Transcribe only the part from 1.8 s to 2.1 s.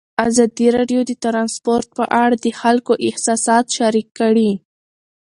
په